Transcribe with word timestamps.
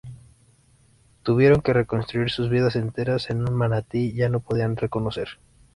Tuvieron 1.21 1.61
que 1.61 1.73
reconstruir 1.73 2.31
sus 2.31 2.49
vidas 2.49 2.75
enteras 2.75 3.29
en 3.29 3.47
un 3.47 3.53
Manatí 3.53 4.13
ya 4.13 4.29
no 4.29 4.39
podían 4.39 4.75
reconocer. 4.75 5.27